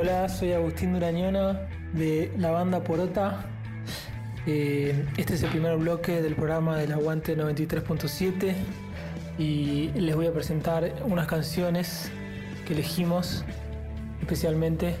[0.00, 3.46] Hola, soy Agustín Durañona de la banda Porota.
[4.46, 8.54] Eh, este es el primer bloque del programa del Aguante 93.7
[9.38, 12.12] y les voy a presentar unas canciones
[12.64, 13.44] que elegimos
[14.20, 14.94] especialmente.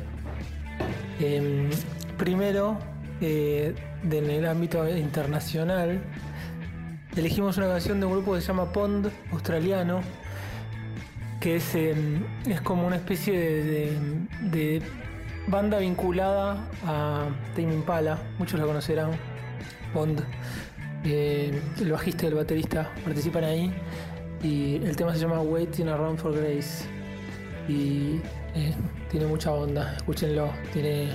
[1.20, 1.70] Em,
[2.16, 2.76] primero,
[3.20, 6.00] eh, en el ámbito internacional,
[7.16, 10.00] elegimos una canción de un grupo que se llama Pond, australiano,
[11.56, 14.82] es, em, es como una especie de,
[15.46, 19.12] banda vinculada a Tame Impala, muchos la conocerán,
[19.94, 20.22] Pond.
[21.04, 23.72] Eh, el bajista y el baterista participan ahí
[24.42, 26.84] y el tema se llama Waiting Around for Grace
[27.68, 28.20] y
[28.54, 28.74] eh,
[29.10, 31.10] tiene mucha onda, escúchenlo, tiene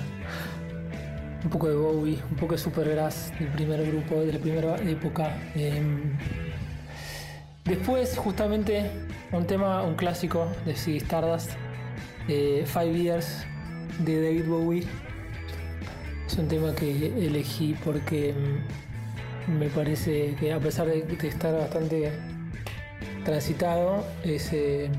[1.43, 5.37] un poco de Bowie, un poco de Supergrass del primer grupo, de la primera época.
[5.55, 6.17] Em,
[7.65, 8.89] después, justamente,
[9.33, 11.51] un tema, un clásico de Ziggy Stardust,
[12.27, 13.45] eh, Five Years
[13.99, 14.83] de David Bowie.
[16.27, 18.33] Es un tema que elegí porque
[19.47, 22.11] mm, me parece que a pesar de, estar bastante
[23.25, 24.89] transitado, es, eh,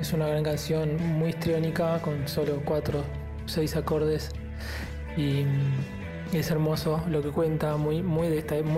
[0.00, 3.04] es una gran canción muy histriónica con solo cuatro,
[3.46, 4.30] seis acordes
[5.16, 8.26] y mm, es hermoso lo que cuenta, muy, muy,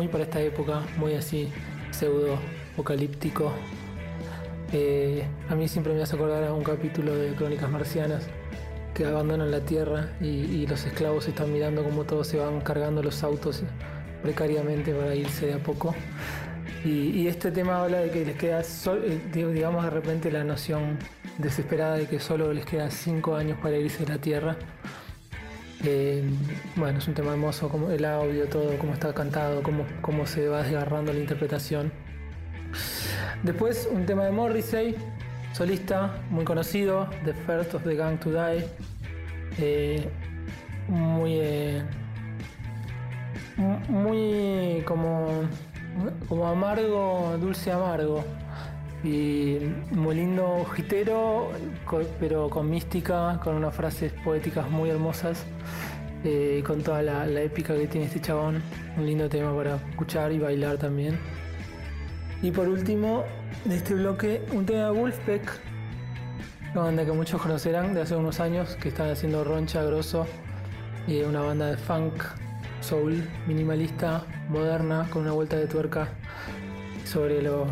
[0.09, 1.51] para esta época, muy así
[1.91, 2.39] pseudo
[2.75, 3.55] apocalíptico.
[4.73, 8.27] Eh, a mí siempre me hace acordar a un capítulo de Crónicas Marcianas
[8.95, 13.23] que abandonan la tierra y, los esclavos están mirando cómo todos se van cargando los
[13.23, 13.63] autos
[14.23, 15.95] precariamente para irse de a poco.
[16.85, 20.99] Y, este tema habla de que les queda, eh, digamos, de repente la noción
[21.39, 24.57] desesperada de que solo les queda cinco años para irse de la tierra.
[25.85, 26.25] Eh,
[26.75, 30.49] bueno, es un tema hermoso, como el audio, todo, cómo está cantado, cómo, cómo se
[30.49, 31.93] va desgarrando la interpretación.
[33.43, 34.97] Después un tema de Morrissey,
[35.53, 38.65] solista, muy conocido, The First of the Gang to Die.
[39.59, 40.09] Eh,
[40.89, 41.83] muy, eh,
[43.89, 45.29] muy como,
[46.29, 48.25] como amargo, dulce amargo.
[49.05, 49.59] Y
[49.93, 51.53] muy lindo, gitero,
[52.19, 55.45] pero con mística, con unas frases poéticas muy hermosas,
[56.25, 58.63] eh, con toda la épica que tiene este chabón.
[58.97, 61.19] Un lindo tema para escuchar y bailar también.
[62.43, 63.25] Y por último,
[63.65, 65.61] de este bloque, un tema de Wolfpack,
[66.75, 70.27] una banda que muchos conocerán de hace unos años, que están haciendo roncha, grosso,
[71.07, 72.23] y una banda de funk,
[72.81, 76.09] soul, minimalista, moderna, con una vuelta de tuerca
[77.05, 77.67] sobre lo,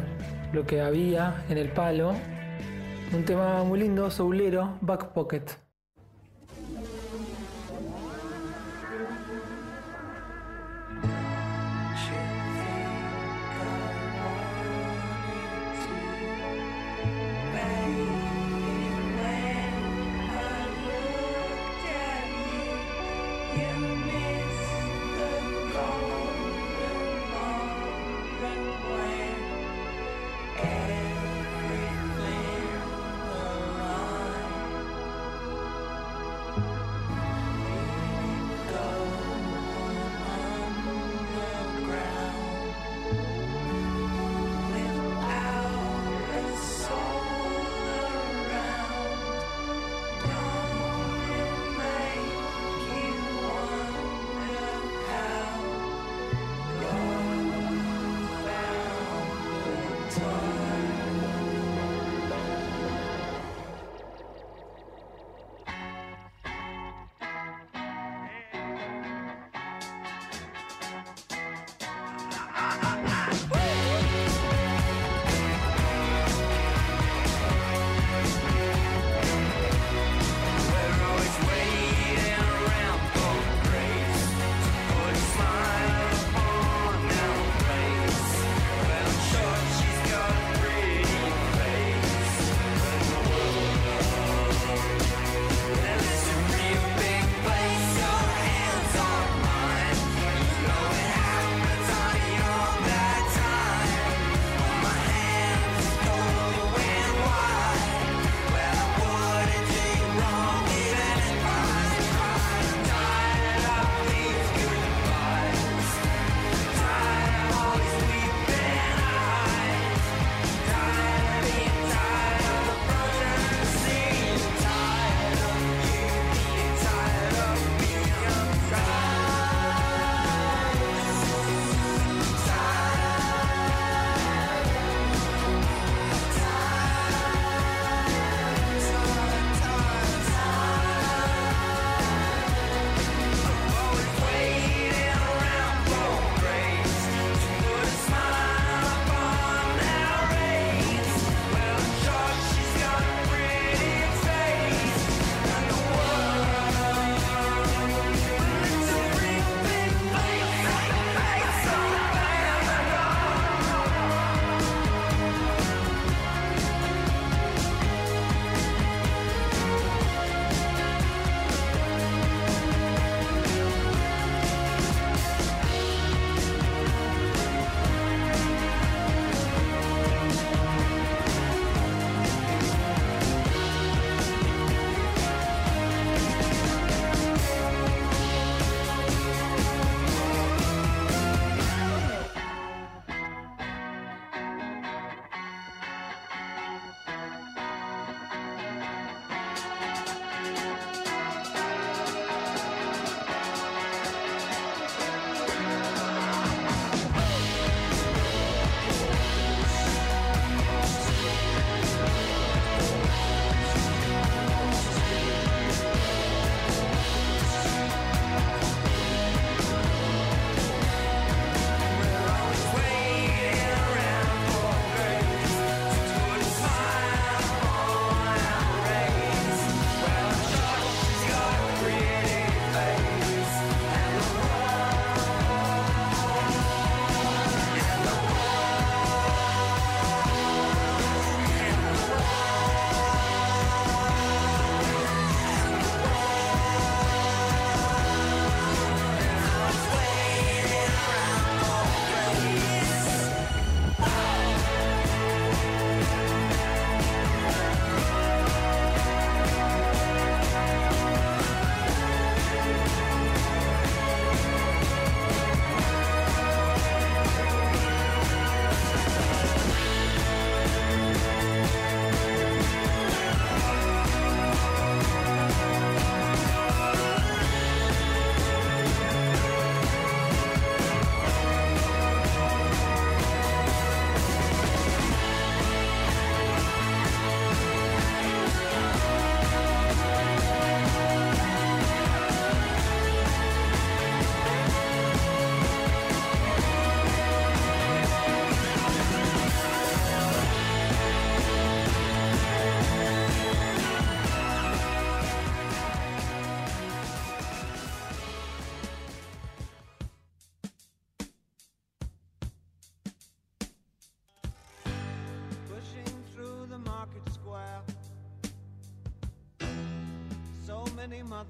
[0.52, 2.14] lo que había en el palo.
[3.12, 5.63] Un tema muy lindo, soulero, Back Pocket.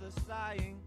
[0.00, 0.83] The sighing.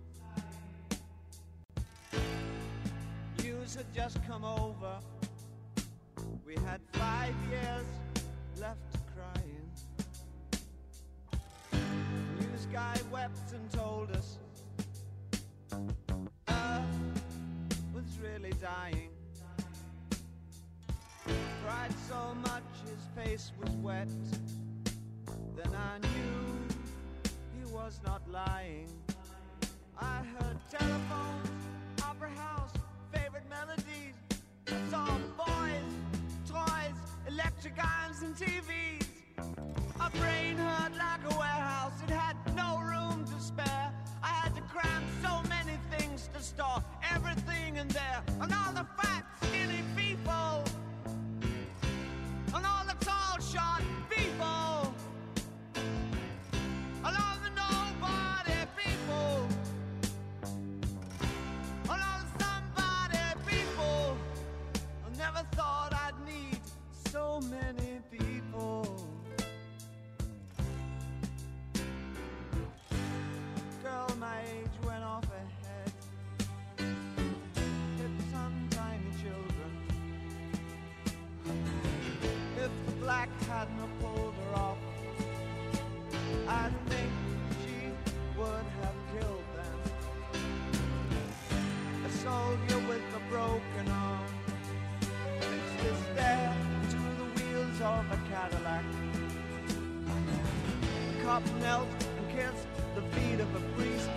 [101.37, 104.09] Bob knelt and kissed the feet of a priest,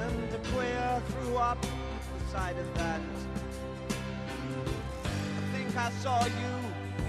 [0.00, 3.00] and a queer threw up the sight of that.
[5.04, 6.54] I think I saw you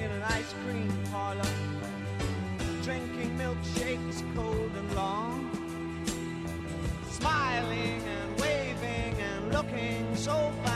[0.01, 1.51] in an ice cream parlor,
[2.83, 5.51] drinking milkshakes cold and long,
[7.09, 10.66] smiling and waving and looking so far.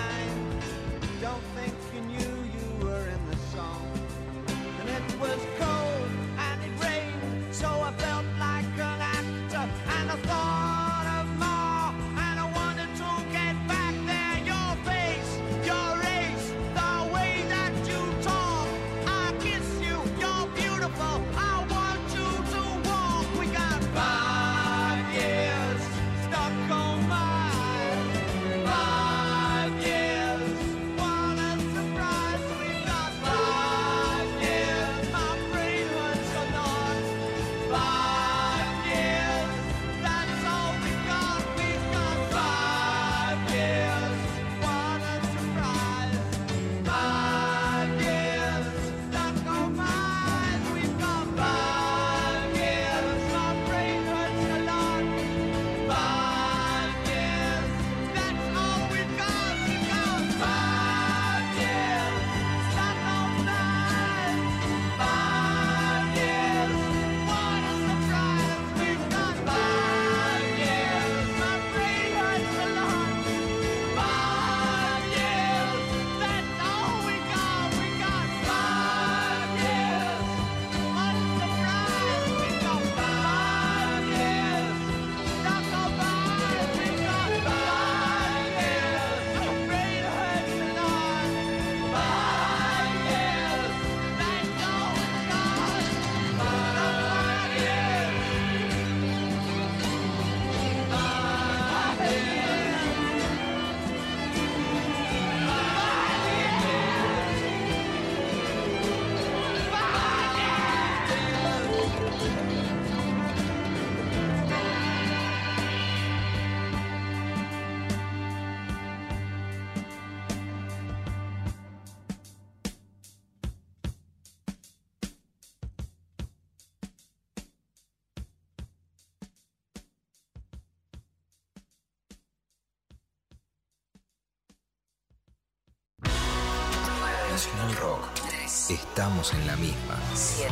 [138.91, 139.97] estamos en la misma.
[140.13, 140.51] 7.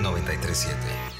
[0.00, 1.17] 937.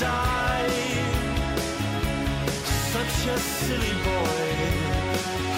[0.00, 0.70] die.
[2.92, 4.48] Such a silly boy.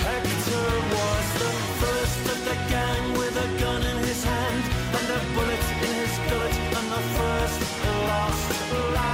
[0.05, 1.53] Hector was the
[1.83, 4.65] first of the gang with a gun in his hand
[4.97, 7.61] and a bullet in his gut, and the first
[8.09, 8.49] last.
[8.95, 9.08] life.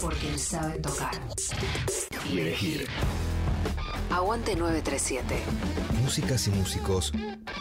[0.00, 1.12] Por quienes saben tocar.
[2.30, 2.86] Y elegir.
[4.10, 5.36] Aguante 937.
[6.02, 7.12] Músicas y músicos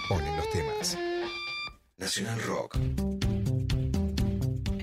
[0.07, 0.97] ponen los temas.
[1.97, 2.77] Nacional Rock.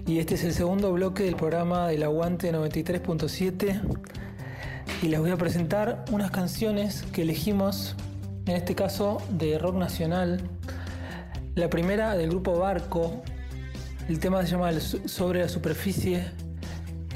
[0.06, 3.80] Y este es el segundo bloque del programa del Aguante 93.7.
[5.02, 7.96] Y les voy a presentar unas canciones que elegimos,
[8.46, 10.42] en este caso de rock nacional.
[11.54, 13.22] La primera del grupo Barco.
[14.08, 16.45] El tema se llama Sobre la superficie.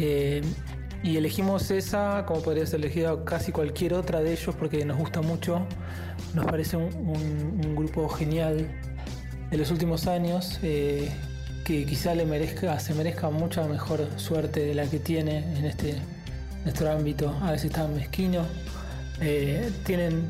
[0.02, 0.42] Eh,
[1.02, 5.20] y elegimos esa, como podría ser elegida casi cualquier otra de ellos, porque nos gusta
[5.20, 5.66] mucho.
[6.34, 8.66] Nos parece un, un grupo genial
[9.50, 10.58] de los últimos años.
[10.62, 11.10] Eh,
[11.64, 15.94] que quizá le merezca, se merezca mucha mejor suerte de la que tiene en este
[16.64, 17.36] nuestro ámbito.
[17.42, 18.44] A veces está mezquino.
[19.20, 20.28] Eh, tienen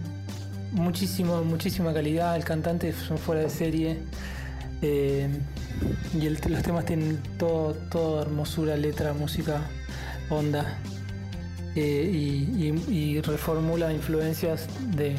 [0.73, 2.37] muchísimo, muchísima calidad.
[2.37, 3.99] El cantante son fuera de serie.
[4.83, 5.29] Eh,
[6.15, 9.63] y los temas tienen todo, toda hermosura, letra, música,
[10.29, 10.79] onda.
[11.77, 12.11] Eh,
[12.89, 15.15] y, reformula influencias de,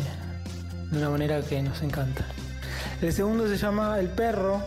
[0.91, 2.25] de una manera que nos encanta.
[3.01, 4.61] El segundo se llama El Perro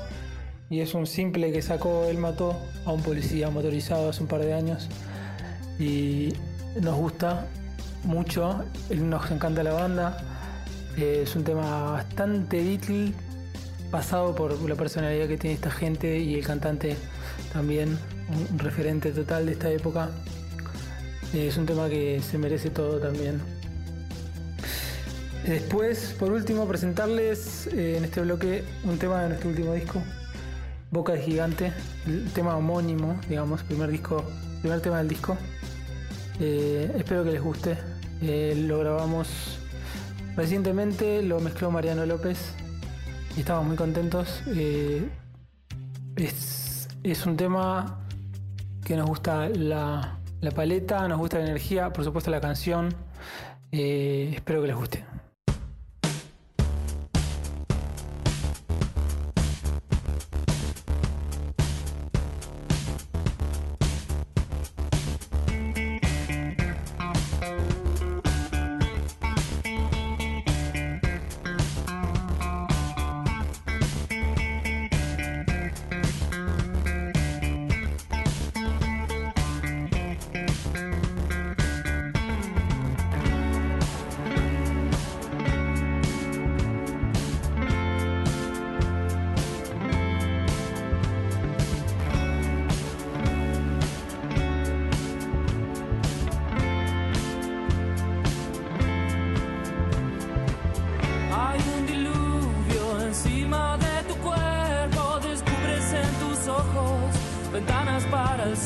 [0.71, 4.41] y es un simple que sacó, él mató a un policía motorizado hace un par
[4.41, 4.89] de años
[5.79, 6.33] y
[6.81, 7.47] nos gusta
[8.05, 10.17] mucho, nos encanta la banda,
[10.97, 13.13] eh, es un tema bastante Beatle,
[13.95, 16.97] pasado por la personalidad que tiene esta gente y el cantante
[17.53, 17.97] también,
[18.29, 20.11] un referente total de esta época.
[21.33, 23.41] Eh, es un tema que se merece todo también.
[25.47, 30.03] Después, por último, presentarles eh, en este bloque un tema de nuestro último disco,
[30.91, 31.73] Boca de Gigante,
[32.09, 34.25] el tema homónimo, digamos, primer disco,
[34.61, 35.37] primer tema del disco.
[36.41, 37.79] Eh, espero que les guste.
[38.21, 39.29] Lo grabamos
[40.35, 42.55] recientemente, lo mezcló Mariano López
[43.37, 44.43] y estamos muy contentos.
[44.49, 45.09] Eh,
[46.17, 48.01] es, es, un tema
[48.85, 52.95] que nos gusta la, la, paleta, nos gusta la energía, por supuesto la canción.
[53.71, 55.14] espero que les guste.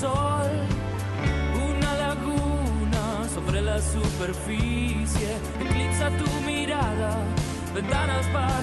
[0.00, 0.50] sol,
[1.70, 5.30] una laguna sobre la superficie,
[5.60, 7.16] eclipsa tu mirada,
[7.74, 8.57] ventanas para...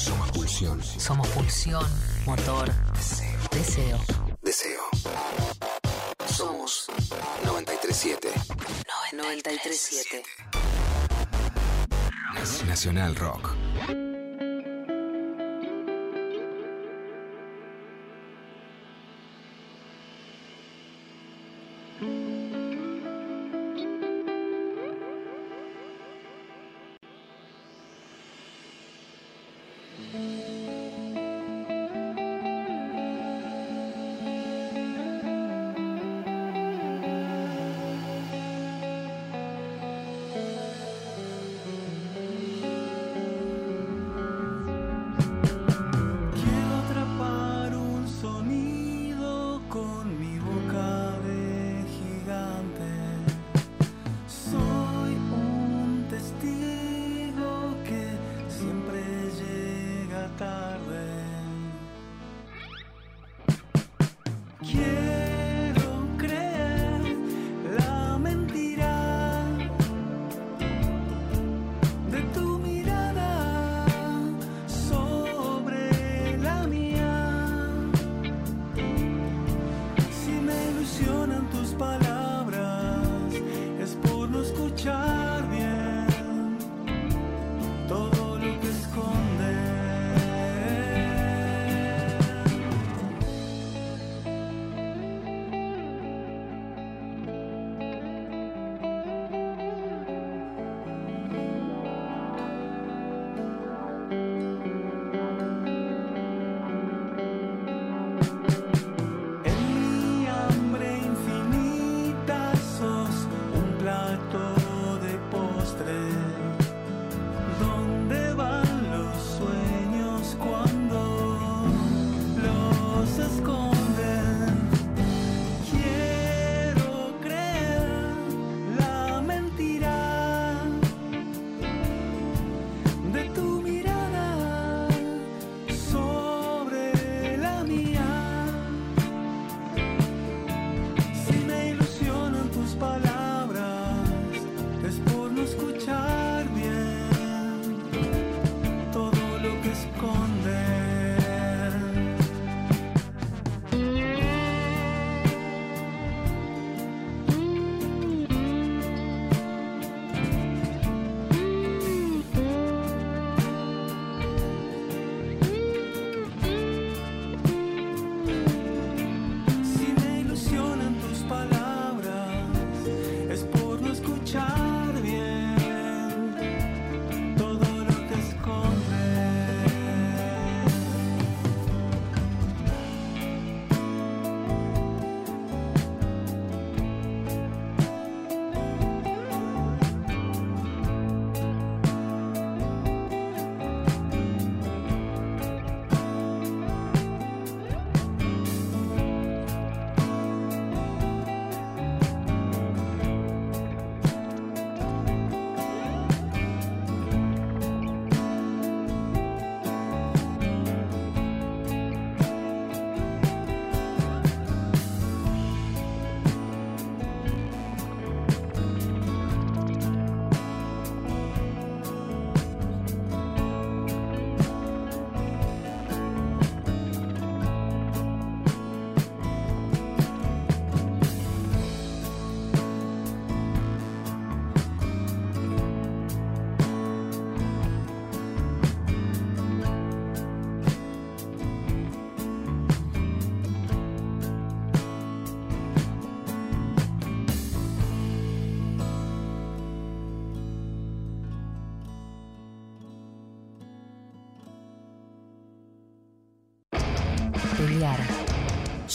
[0.00, 0.82] Somos pulsión.
[0.82, 1.84] Somos pulsión,
[2.24, 3.38] motor, deseo.
[3.50, 3.98] Deseo.
[4.40, 4.80] deseo.
[6.26, 6.86] Somos
[7.44, 8.30] 937.
[9.12, 10.22] 937.
[12.66, 13.54] Nacional Rock.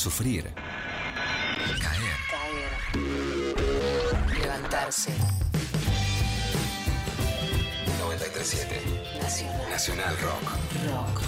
[0.05, 0.53] Sufrir.
[1.81, 2.17] Caer.
[2.29, 2.71] Caer.
[4.39, 5.11] Levantarse.
[7.99, 8.85] 937.
[9.19, 9.67] Nacional.
[9.71, 10.47] Nacional Rock.
[10.91, 11.21] Rock.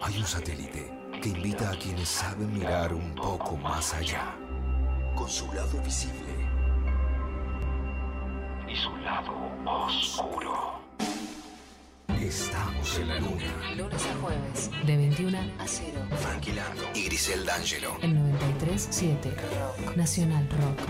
[0.00, 4.36] Hay un satélite que invita a quienes saben mirar un poco más allá.
[5.16, 6.36] Con su lado visible.
[8.68, 9.32] Y su lado
[9.66, 10.63] oscuro.
[12.24, 13.74] Estamos en la luna.
[13.76, 15.90] Lunes a jueves, de 21 a 0.
[16.22, 17.98] Frankie Lando y Grisel D'Angelo.
[18.00, 19.34] El 93.7.
[19.34, 19.94] Rock.
[19.94, 20.88] Nacional Rock.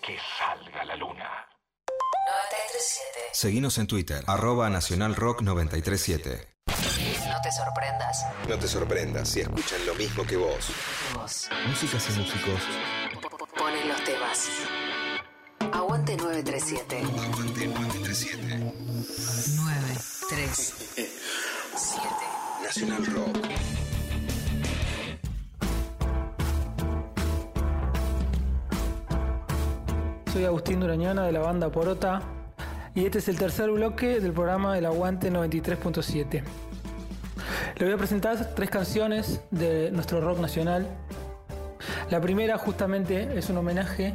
[0.00, 1.48] Que salga la luna.
[1.88, 3.32] 93.7.
[3.32, 6.48] Seguinos en Twitter, arroba Nacional Rock 937.
[6.66, 8.26] No te sorprendas.
[8.48, 10.70] No te sorprendas si escuchan lo mismo que vos.
[11.14, 11.48] Vos.
[11.66, 12.62] Músicas y músicos.
[13.58, 14.48] Ponen los temas.
[16.06, 16.98] Aguante 937.
[16.98, 18.38] Aguante 937.
[19.56, 21.08] 937.
[22.62, 23.36] Nacional Rock.
[30.32, 32.22] Soy Agustín Durañana de la banda Porota
[32.94, 36.44] y este es el tercer bloque del programa del Aguante 93.7.
[37.78, 40.86] Le voy a presentar tres canciones de nuestro rock nacional.
[42.10, 44.14] La primera justamente es un homenaje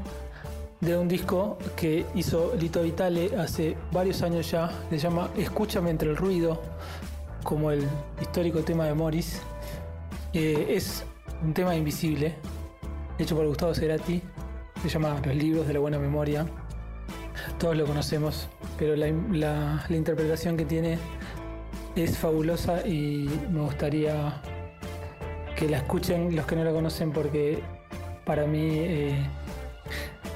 [0.81, 4.69] de un disco que hizo Lito Vitale hace varios años ya.
[4.89, 6.61] Se llama Escúchame entre el ruido,
[7.43, 7.85] como el
[8.19, 9.41] histórico tema de Morris.
[10.33, 11.03] Eh, es
[11.43, 12.35] un tema invisible,
[13.19, 14.21] hecho por Gustavo Cerati.
[14.81, 16.47] Se llama Los libros de la buena memoria.
[17.59, 19.07] Todos lo conocemos, pero la,
[19.87, 20.97] la- interpretación que tiene
[21.95, 24.41] es fabulosa y me gustaría
[25.55, 27.61] que la escuchen los que no la conocen porque
[28.25, 29.27] para mí eh,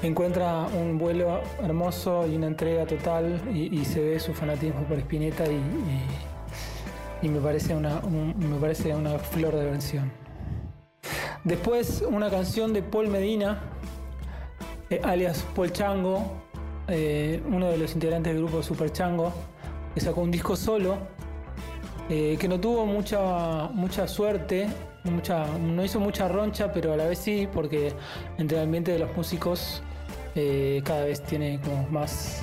[0.02, 5.44] encuentra un vuelo hermoso y una entrega total y, se ve su fanatismo por Spinetta
[7.22, 10.12] y, me parece una, un- me parece una flor de canción.
[11.44, 13.60] Después una canción de Paul Medina,
[14.90, 16.22] eh, alias Paul Chango,
[16.88, 19.32] eh, uno de los integrantes del grupo Super Chango,
[19.94, 20.96] que sacó un disco solo,
[22.08, 24.68] eh, que no tuvo mucha, mucha suerte,
[25.06, 27.92] no hizo mucha roncha, pero a la vez sí, porque
[28.38, 29.82] entre el ambiente de los músicos
[30.34, 32.42] eh, cada vez tiene como más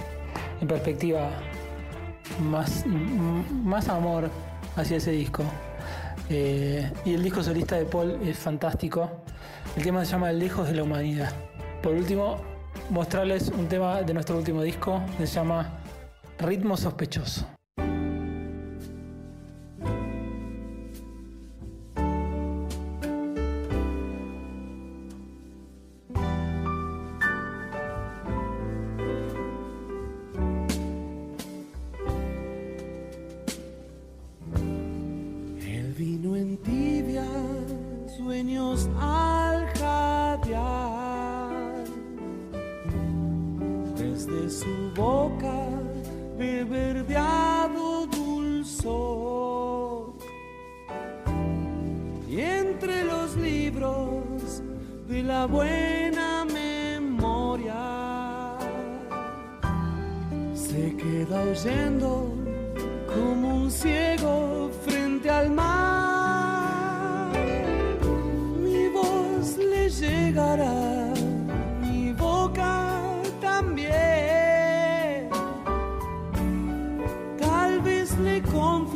[0.62, 1.30] en perspectiva
[2.40, 4.30] más, m- más amor
[4.76, 5.44] hacia ese disco.
[6.30, 9.12] Eh, y el disco solista de Paul es fantástico.
[9.76, 11.32] El tema se llama El lejos de la humanidad.
[11.82, 12.38] Por último,
[12.90, 15.80] mostrarles un tema de nuestro último disco se llama
[16.40, 17.46] Ritmo sospechoso.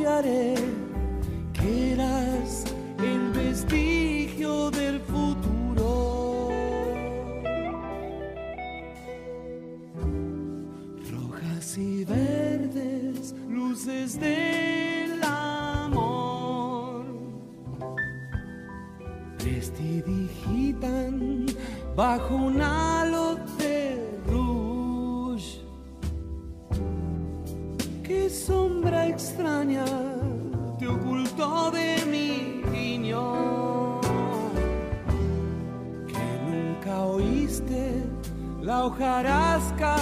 [0.08, 0.55] Confiaré
[1.53, 2.64] que eras
[2.99, 6.49] el vestigio del futuro.
[11.12, 17.05] Rojas y verdes, luces del amor.
[19.38, 21.45] Prestidigitan
[21.95, 22.62] bajo un
[38.80, 39.97] la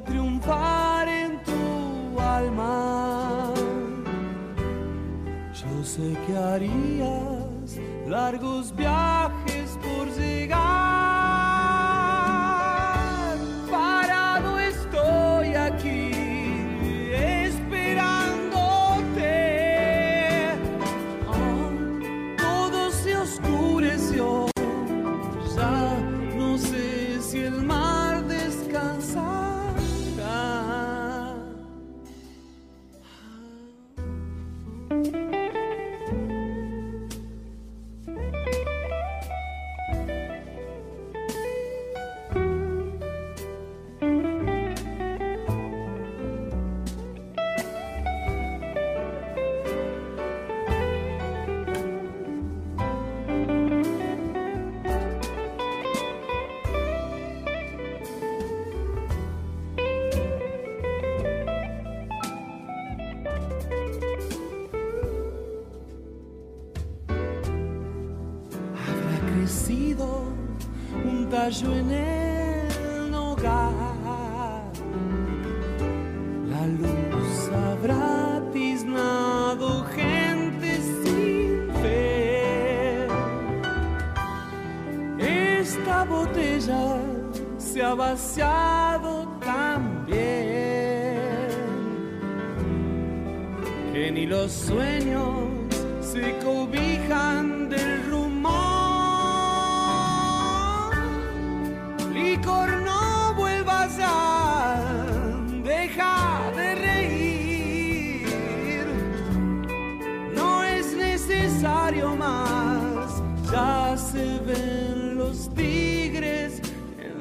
[0.00, 3.52] triunfar en tu alma.
[5.52, 9.47] Yo sé que harías largos viajes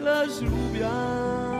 [0.07, 1.56] la lluvia.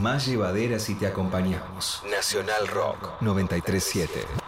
[0.00, 2.02] más llevadera si te acompañamos.
[2.10, 4.39] Nacional Rock 937.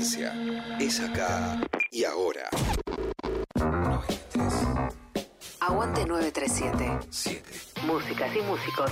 [0.00, 0.34] Diferencia
[0.78, 2.48] es acá y ahora.
[3.54, 4.54] 93,
[5.60, 6.98] Aguante 937.
[7.10, 7.42] 7.
[7.86, 8.90] Músicas y músicos.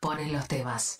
[0.00, 0.96] Ponen los temas.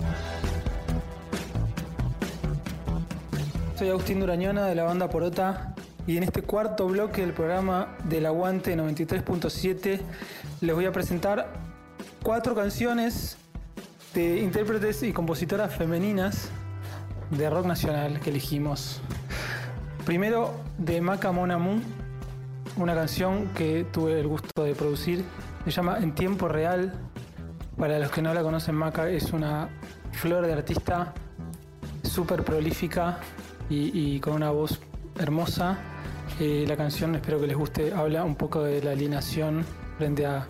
[3.79, 5.75] Soy Agustín Durañona de la banda Porota
[6.07, 10.01] y en este cuarto bloque del programa del Aguante 93.7
[10.61, 11.55] les voy a presentar
[12.23, 13.39] cuatro canciones
[14.13, 16.51] de intérpretes y compositoras femeninas
[17.37, 19.01] de rock nacional que elegimos.
[20.05, 21.81] Primero de Maca Mon Amour,
[22.77, 25.25] una canción que tuve el gusto de producir,
[25.65, 26.93] se llama En tiempo real.
[27.77, 29.69] Para los que no la conocen, Maca es una
[30.13, 31.15] flor de artista
[32.03, 33.19] súper prolífica
[33.71, 34.81] y, y con una voz
[35.19, 35.79] hermosa.
[36.39, 39.65] Eh, la canción, espero que les guste, habla un poco de la alienación
[39.97, 40.47] frente a,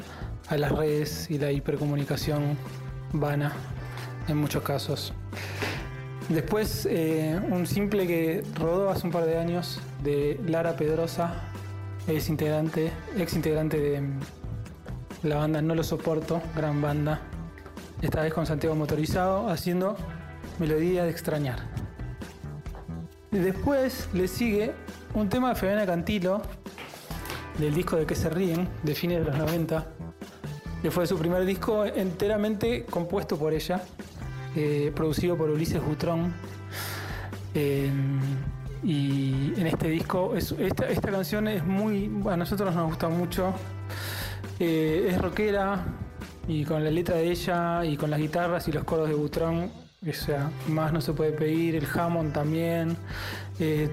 [0.48, 2.56] a las redes y la hipercomunicación
[3.12, 3.52] vana
[4.28, 5.12] en muchos casos.
[6.32, 11.34] Después, eh, un simple que rodó hace un par de años de Lara Pedrosa,
[12.06, 14.20] es integrante, ex integrante de mm,
[15.24, 17.20] la banda No Lo Soporto, gran banda.
[18.00, 19.94] Esta vez con Santiago Motorizado, haciendo
[20.58, 21.58] Melodía de Extrañar.
[23.30, 24.72] Y después le sigue
[25.12, 26.40] un tema de Fabiana Cantilo,
[27.58, 29.86] del disco de que se ríen, de fines de los 90,
[30.80, 33.82] que fue su primer disco enteramente compuesto por ella,
[34.56, 36.32] eh, producido por Ulises Butrón.
[38.84, 42.10] Y en este disco, es- esta, esta canción es muy.
[42.30, 43.52] A nosotros nos gusta mucho.
[44.58, 45.84] Eh, es rockera
[46.48, 49.70] y con la letra de ella y con las guitarras y los coros de Butrón,
[50.08, 51.76] o sea, más no se puede pedir.
[51.76, 52.96] El Hammond también.
[53.60, 53.88] Eh,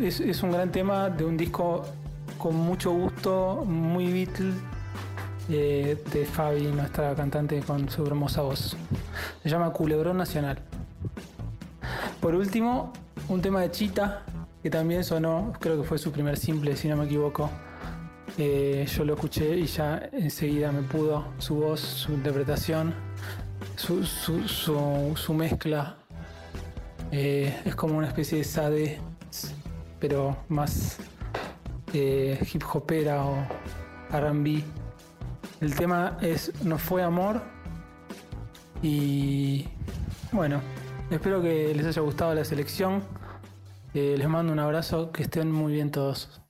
[0.00, 1.82] es, es un gran tema de un disco
[2.38, 4.52] con mucho gusto, muy Beatle,
[5.48, 8.76] de Fabi, nuestra cantante con su hermosa voz.
[9.42, 10.58] Se llama Culebrón Nacional.
[12.20, 12.92] Por último,
[13.28, 14.22] un tema de Chita,
[14.62, 17.50] que también sonó, creo que fue su primer simple, si no me equivoco.
[18.38, 22.94] Eh, yo lo escuché y ya enseguida me pudo su voz, su interpretación,
[23.76, 25.96] su, su- su- su mezcla.
[27.10, 29.00] Eh, es como una especie de sade,
[30.00, 30.96] pero más
[31.92, 33.36] eh, hip hopera o
[34.10, 34.62] RB.
[35.62, 37.40] El tema es No fue amor.
[38.82, 39.68] Y
[40.32, 40.60] bueno,
[41.08, 43.04] espero que les haya gustado la selección.
[43.94, 46.41] Eh, les mando un abrazo, que estén muy bien todos.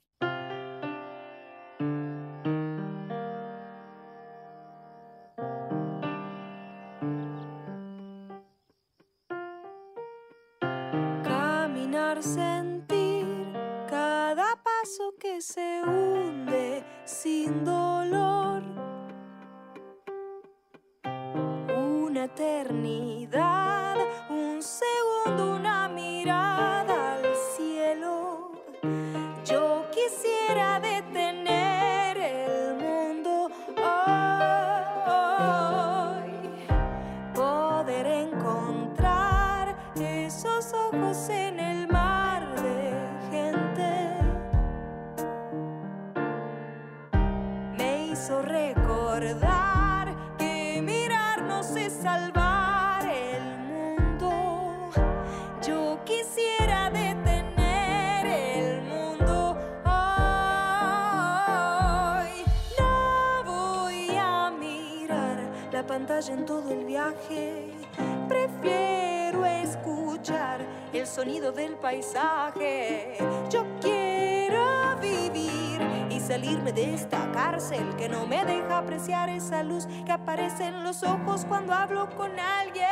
[82.17, 82.83] con alguien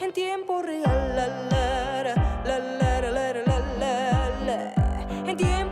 [0.00, 1.16] en tiempo real.
[1.16, 2.02] La, la,
[4.44, 4.74] la,
[5.26, 5.71] en tiempo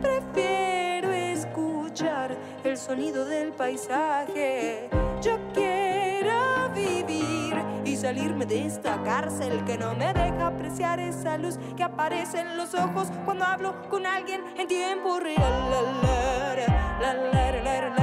[0.00, 4.88] Prefiero escuchar el sonido del paisaje.
[5.20, 7.54] Yo quiero vivir
[7.84, 12.56] y salirme de esta cárcel que no me deja apreciar esa luz que aparece en
[12.56, 15.36] los ojos cuando hablo con alguien en tiempo real.
[16.98, 18.01] La, la, la,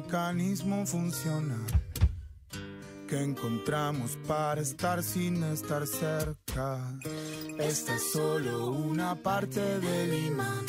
[0.00, 1.66] mecanismo funcional
[3.08, 6.78] que encontramos para estar sin estar cerca.
[7.58, 10.66] Esta es solo una parte del imán.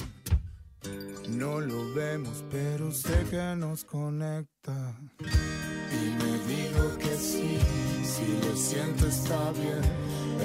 [1.28, 4.98] No lo vemos, pero sé que nos conecta.
[5.20, 7.60] Y me digo que sí,
[8.04, 9.84] si lo siento está bien.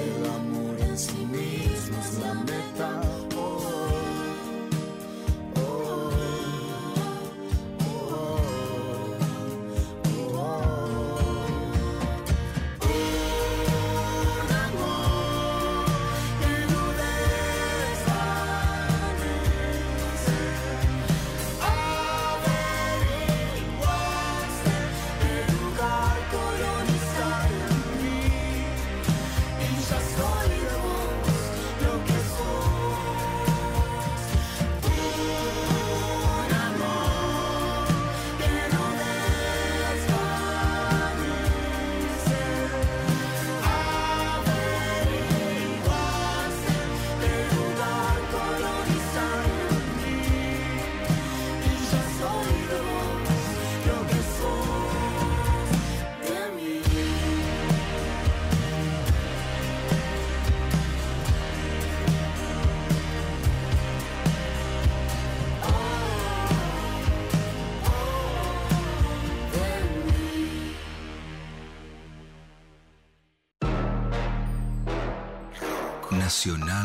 [0.07, 3.24] El amor en sí mismo es la meta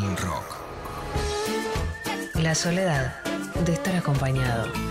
[0.00, 0.56] Rock.
[2.36, 3.22] La soledad
[3.66, 4.89] de estar acompañado.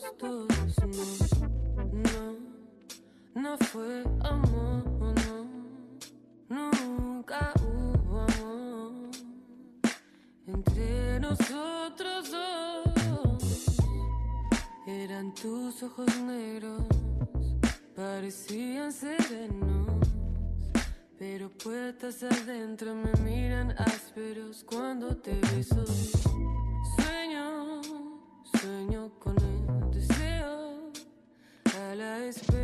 [0.00, 1.37] Nosotros dos, no,
[32.28, 32.57] a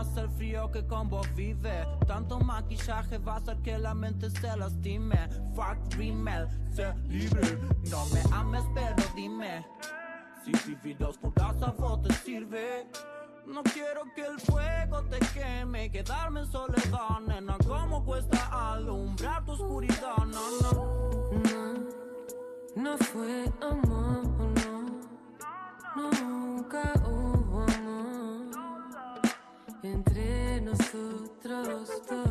[0.00, 1.86] es el frío que con vos vive.
[2.06, 5.28] Tanto maquillaje va a hacer que la mente se lastime.
[5.54, 7.58] Fuck rimel, sé libre.
[7.90, 9.66] No me ames, pero dime.
[10.44, 12.86] Si vivir oscuras a vos te sirve.
[13.46, 17.58] No quiero que el fuego te queme, quedarme en soledad, nena.
[17.66, 20.16] ¿Cómo cuesta alumbrar tu oscuridad?
[20.26, 21.04] No, no.
[21.42, 21.74] No,
[22.76, 24.33] no fue amor,
[32.10, 32.24] No,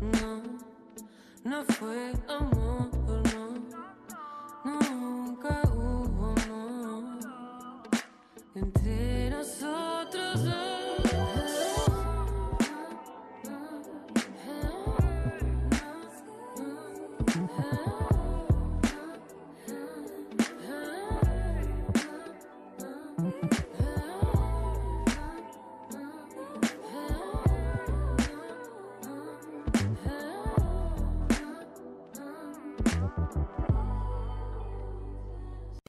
[0.00, 0.42] no,
[1.44, 2.90] no fue amor,
[4.64, 5.62] no, nunca